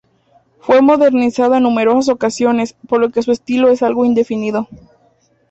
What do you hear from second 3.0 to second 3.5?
que su